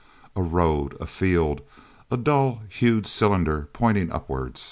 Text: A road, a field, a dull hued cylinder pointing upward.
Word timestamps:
A 0.35 0.41
road, 0.41 0.97
a 0.99 1.05
field, 1.05 1.61
a 2.09 2.17
dull 2.17 2.63
hued 2.69 3.05
cylinder 3.05 3.69
pointing 3.71 4.11
upward. 4.11 4.59